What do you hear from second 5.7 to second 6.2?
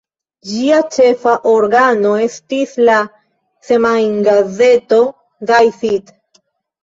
Zeit".